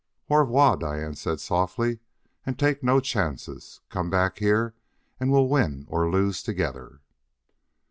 [0.31, 1.99] "Au 'voir," Diane said softly;
[2.43, 3.81] "and take no chances.
[3.89, 4.73] Come back here
[5.19, 7.01] and we'll win or lose together."